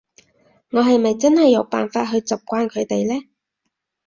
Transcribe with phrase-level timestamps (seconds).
[0.71, 3.29] 我係咪真係有辦法去習慣佢哋呢？